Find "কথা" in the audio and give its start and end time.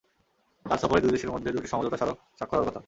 2.69-2.79